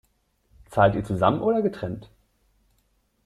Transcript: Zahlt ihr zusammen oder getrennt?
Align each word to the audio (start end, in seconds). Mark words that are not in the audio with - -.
Zahlt 0.65 0.95
ihr 0.95 1.03
zusammen 1.03 1.43
oder 1.43 1.61
getrennt? 1.61 2.09